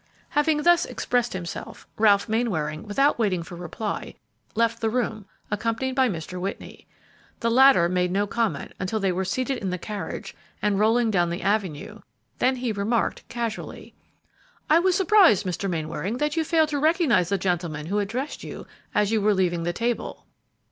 Having 0.29 0.63
thus 0.63 0.83
expressed 0.85 1.33
himself, 1.33 1.87
Ralph 1.95 2.27
Mainwaring, 2.27 2.87
without 2.87 3.19
waiting 3.19 3.43
for 3.43 3.55
reply, 3.55 4.15
left 4.55 4.81
the 4.81 4.89
room 4.89 5.27
accompanied 5.51 5.91
by 5.93 6.09
Mr. 6.09 6.41
Whitney. 6.41 6.87
The 7.41 7.51
latter 7.51 7.87
made 7.87 8.09
no 8.09 8.25
comment 8.25 8.73
until 8.79 8.99
they 8.99 9.11
were 9.11 9.23
seated 9.23 9.59
in 9.59 9.69
the 9.69 9.77
carriage 9.77 10.35
and 10.59 10.79
rolling 10.79 11.11
down 11.11 11.29
the 11.29 11.43
avenue; 11.43 11.99
then 12.39 12.55
he 12.55 12.71
remarked, 12.71 13.29
casually, 13.29 13.93
"I 14.71 14.79
was 14.79 14.95
surprised, 14.95 15.45
Mr. 15.45 15.69
Mainwaring, 15.69 16.17
that 16.17 16.35
you 16.35 16.43
failed 16.43 16.69
to 16.69 16.79
recognize 16.79 17.29
the 17.29 17.37
gentleman 17.37 17.85
who 17.85 17.99
addressed 17.99 18.43
you 18.43 18.65
as 18.95 19.11
you 19.11 19.21
were 19.21 19.35
leaving 19.35 19.61
the 19.61 19.71
table." 19.71 20.25